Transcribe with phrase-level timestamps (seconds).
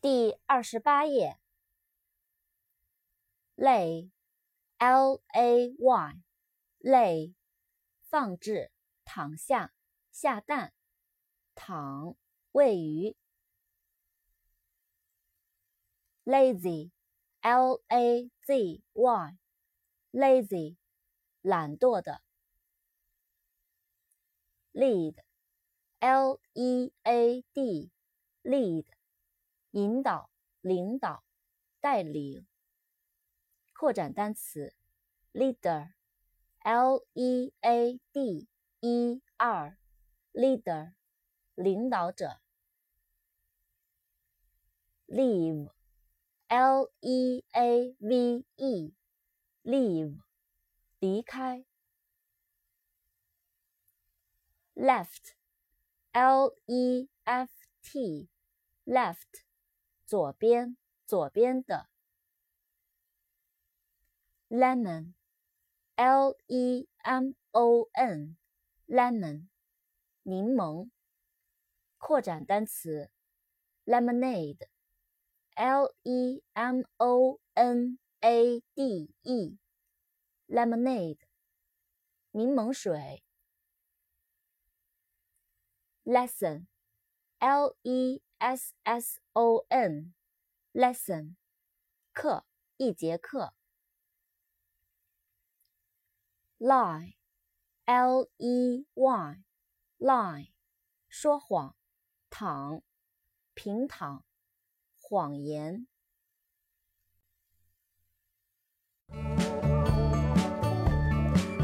[0.00, 1.40] 第二十八页。
[3.56, 7.34] lay，l a y，lay，
[8.08, 8.70] 放置，
[9.04, 9.74] 躺下，
[10.12, 10.72] 下蛋，
[11.56, 12.14] 躺，
[12.52, 13.16] 位于。
[16.24, 20.76] lazy，l a z y，lazy，
[21.42, 22.22] 懒惰的。
[24.72, 28.84] lead，l e a d，lead，
[29.72, 31.24] 引导，领导，
[31.80, 32.46] 带领。
[33.74, 34.74] 扩展单词
[35.32, 38.48] ，leader，l e a d
[38.80, 40.94] e r，leader，
[41.54, 42.40] 领导者。
[45.06, 50.20] leave，l e a v e，leave，
[50.98, 51.64] 离开。
[54.74, 59.47] left，l e f t，left，
[60.08, 61.90] 左边，左边的。
[64.48, 65.12] lemon,
[65.96, 68.38] l e m o n,
[68.86, 69.48] lemon,
[70.22, 70.88] 柠檬。
[71.98, 73.10] 扩展单词
[73.84, 74.68] ，lemonade,
[75.54, 79.58] l e m o n a d e,
[80.46, 81.18] lemonade,
[82.30, 83.22] 柠檬水。
[86.04, 86.66] lesson,
[87.40, 90.13] l e s s o n,
[90.73, 91.35] lesson,
[92.13, 92.45] 课，
[92.77, 93.53] 一节课。
[96.59, 97.15] lie,
[97.85, 99.43] l e y,
[99.97, 100.51] lie，
[101.09, 101.75] 说谎，
[102.29, 102.81] 躺，
[103.53, 104.23] 平躺，
[104.97, 105.87] 谎言。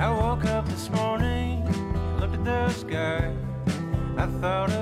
[0.00, 1.64] I woke up this morning,
[2.20, 3.34] looked at the sky.
[4.16, 4.81] I thought of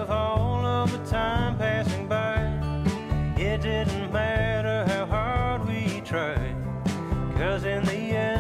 [6.12, 6.54] try.
[7.38, 8.31] Cause in the end,